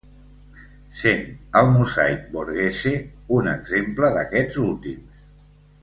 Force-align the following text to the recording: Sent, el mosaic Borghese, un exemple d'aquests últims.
Sent, 1.01 1.21
el 1.61 1.69
mosaic 1.75 2.23
Borghese, 2.33 2.95
un 3.39 3.53
exemple 3.55 4.11
d'aquests 4.19 4.59
últims. 4.69 5.31